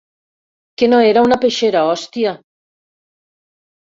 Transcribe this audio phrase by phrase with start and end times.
[0.81, 2.33] Que no era una peixera, hòstia!